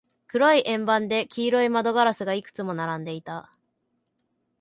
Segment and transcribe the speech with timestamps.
[0.25, 3.51] 黒い円盤で、黄色い窓ガラスがいくつも並んでいた。